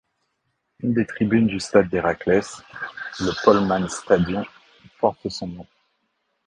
Une 0.79 0.95
des 0.95 1.05
tribunes 1.05 1.45
du 1.45 1.59
stade 1.59 1.87
d'Heracles, 1.87 2.41
le 3.19 3.43
Polman 3.43 3.87
Stadion, 3.87 4.43
porte 4.97 5.29
son 5.29 5.45
nom. 5.45 5.67